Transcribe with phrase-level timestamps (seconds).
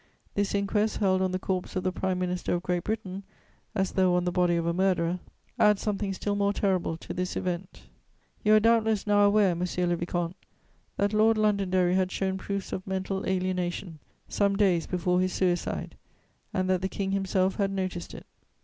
[0.33, 3.21] This inquest held on the corpse of the Prime Minister of Great Britain,
[3.75, 5.19] as though on the body of a murderer,
[5.59, 7.83] adds something still more terrible to this event
[8.43, 10.35] "You are doubtless now aware, monsieur le vicomte,
[10.97, 15.95] that Lord Londonderry had shown proofs of mental alienation some days before his suicide
[16.51, 18.25] and that the King himself had noticed it.